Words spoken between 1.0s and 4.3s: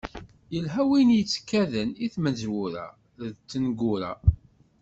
yettkaden i tmezwura d tneggura.